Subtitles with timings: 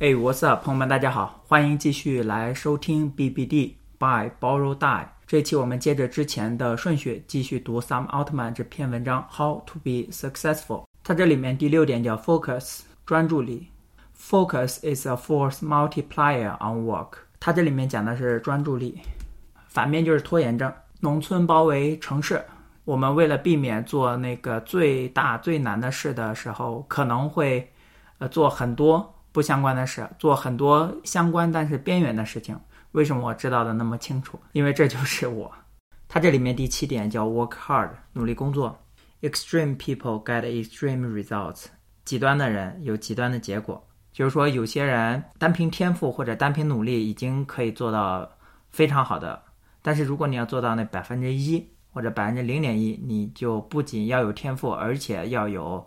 [0.00, 5.04] 哎，What's up，朋友们，大家好，欢迎继续来收听 BBD by Borrow Die。
[5.26, 10.84] 这期我们接着之前的顺序继续读 Sam Altman 这篇文章 How to be successful。
[11.04, 13.66] 它这里面第六点叫 focus，专注力。
[14.18, 17.18] Focus is a force multiplier on work。
[17.38, 18.98] 它这里面讲的是专注力，
[19.68, 20.72] 反面就是拖延症。
[21.00, 22.42] 农村包围城市，
[22.86, 27.70] 我们为了避免做那个最大最难的事的时候，可能会
[28.16, 29.14] 呃做很多。
[29.32, 32.58] 不相关的事，做很多相关但是边缘的事情。
[32.92, 34.38] 为什么我知道的那么清楚？
[34.52, 35.50] 因为这就是我。
[36.08, 38.76] 它这里面第七点叫 work hard，努力工作。
[39.22, 41.66] Extreme people get extreme results。
[42.04, 43.86] 极端的人有极端的结果。
[44.12, 48.28] 就是说，有些人单凭天赋或者单凭努力已经可以做到
[48.70, 49.40] 非常好的，
[49.82, 55.86] 但是如果你要做到那百分之一或者百分之零点一，你就不仅要有天赋，而且要有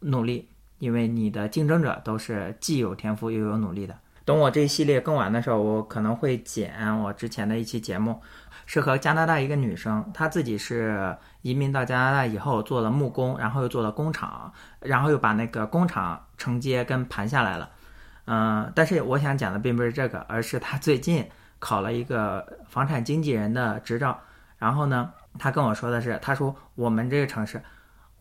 [0.00, 0.48] 努力。
[0.82, 3.96] 因为你的竞争者都是既有天赋又有努力的。
[4.24, 8.20] 等我这一系列更完的时候，我可能会剪我之前的一期节目，
[8.66, 17.70] 是和加拿大一个女生，她自己是移民到加拿大以后做了木工，然后又做了工厂，然后又把那个工厂承接跟盘下来了。
[18.24, 21.24] 嗯，但是我想讲的并不是这个，而是她最近
[21.60, 24.18] 考了一个房产经纪人的执照。
[24.58, 27.62] 然后呢，她跟我说的是，她说我们这个城市。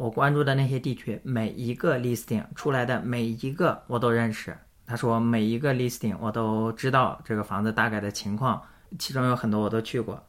[0.01, 4.57] 我关注的那些地区，每一个 listing 出来的每一个我都认识。
[4.87, 8.59] 他说每一个 listing 我都知道这个房子大概的情况，
[8.97, 10.19] 其中有很多我都去过。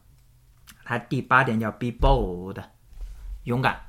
[0.84, 2.59] 他第八点叫 be bold，
[3.45, 3.81] 勇敢。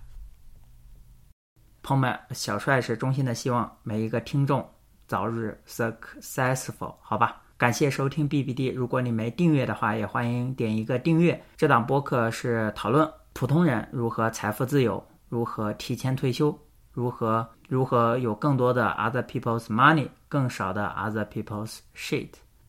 [1.81, 4.65] 朋友们，小帅是衷心的希望每一个听众
[5.05, 7.41] 早日 successful，好吧？
[7.57, 11.43] 感谢收听 BBD，如果你没订阅的话，也欢迎点一个订阅。
[11.57, 15.05] 这档播客是讨论普通人如何财富自由。
[15.33, 16.55] 如何提前退休？
[16.91, 22.29] 如何如何有更多的 other people's money，更少的 other people's shit？